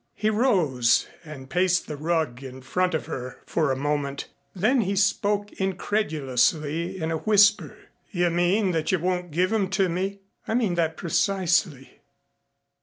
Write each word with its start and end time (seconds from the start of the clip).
He 0.15 0.31
rose 0.31 1.05
and 1.23 1.47
paced 1.47 1.85
the 1.85 1.95
rug 1.95 2.41
in 2.41 2.63
front 2.63 2.95
of 2.95 3.05
her 3.05 3.39
for 3.45 3.71
a 3.71 3.75
moment. 3.75 4.29
Then 4.55 4.81
he 4.81 4.95
spoke 4.95 5.51
incredulously 5.61 6.99
in 6.99 7.11
a 7.11 7.17
whisper. 7.17 7.77
"You 8.09 8.31
mean 8.31 8.71
that 8.71 8.91
you 8.91 8.97
won't 8.97 9.29
give 9.29 9.53
'em 9.53 9.69
to 9.77 9.89
me?" 9.89 10.21
"I 10.47 10.55
mean 10.55 10.73
that 10.73 10.97
precisely." 10.97 12.01